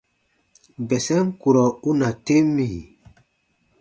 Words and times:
Bɛsɛm 0.87 1.27
kurɔ 1.41 1.65
u 1.89 1.91
na 1.99 2.07
tem 2.25 2.45
mì?: 2.55 2.67